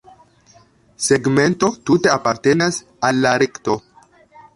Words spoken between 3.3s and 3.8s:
rekto.